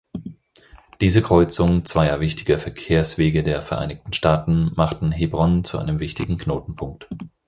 Diese 0.99 1.21
Kreuzung 1.21 1.85
zweier 1.85 2.19
wichtiger 2.19 2.57
Verkehrswege 2.57 3.43
der 3.43 3.61
Vereinigten 3.61 4.13
Staaten 4.13 4.71
machten 4.73 5.11
Hebron 5.11 5.63
zu 5.63 5.77
einem 5.77 5.99
wichtigen 5.99 6.39
Knotenpunkt. 6.39 7.07